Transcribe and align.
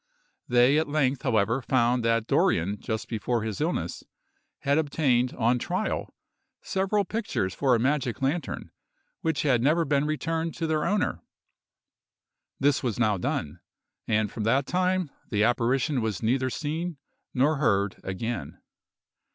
They 0.47 0.79
at 0.79 0.87
length, 0.89 1.21
however, 1.21 1.61
found 1.61 2.03
that 2.03 2.25
Dorrien 2.25 2.79
just 2.79 3.07
before 3.07 3.43
his 3.43 3.61
illness, 3.61 4.03
had 4.61 4.79
obtained, 4.79 5.31
on 5.35 5.59
trial, 5.59 6.11
several 6.63 7.05
pictures 7.05 7.53
for 7.53 7.75
a 7.75 7.79
magic 7.79 8.19
lantern, 8.19 8.71
which 9.21 9.43
had 9.43 9.61
never 9.61 9.85
been 9.85 10.07
returned 10.07 10.55
to 10.55 10.65
their 10.65 10.85
owner. 10.85 11.21
This 12.59 12.81
was 12.81 12.97
now 12.99 13.19
done, 13.19 13.59
and 14.07 14.31
from 14.31 14.43
that 14.45 14.65
time 14.65 15.11
the 15.29 15.43
apparition 15.43 16.01
was 16.01 16.23
neither 16.23 16.49
seen 16.49 16.97
nor 17.35 17.57
heard 17.57 17.97
again. 18.03 18.57